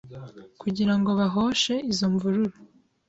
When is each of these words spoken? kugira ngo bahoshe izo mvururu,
kugira 0.61 0.93
ngo 0.99 1.09
bahoshe 1.19 1.73
izo 1.91 2.05
mvururu, 2.13 2.57